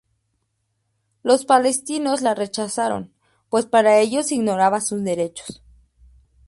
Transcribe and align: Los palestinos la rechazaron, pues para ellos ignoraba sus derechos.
Los 1.21 1.45
palestinos 1.45 2.23
la 2.23 2.33
rechazaron, 2.33 3.13
pues 3.49 3.67
para 3.67 3.99
ellos 3.99 4.31
ignoraba 4.31 4.81
sus 4.81 5.03
derechos. 5.03 5.61